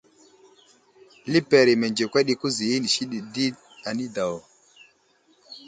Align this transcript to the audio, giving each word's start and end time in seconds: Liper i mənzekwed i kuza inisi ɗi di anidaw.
Liper 1.31 1.67
i 1.73 1.75
mənzekwed 1.81 2.27
i 2.33 2.35
kuza 2.39 2.61
inisi 2.77 3.03
ɗi 3.11 3.19
di 3.33 3.47
anidaw. 3.89 4.35